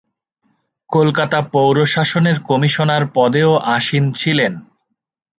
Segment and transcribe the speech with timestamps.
[0.89, 4.53] কলকাতা পৌর শাসনের কমিশনার পদেও আসীন ছিলেন।